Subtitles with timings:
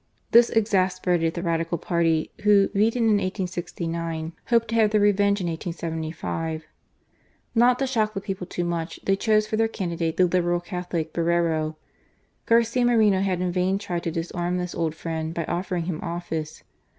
[0.31, 5.45] This exasperated the Radical party, who, beaten in 1869, hoped to have their revenge in
[5.45, 6.63] 1875.
[7.53, 11.13] Not to shock the people too much, tiiey chose for their candidate the Liberal Catholic,
[11.13, 11.75] Borrero.
[12.47, 16.63] Garcia Moreno had in vain tried to disarm this old friend by offering him office.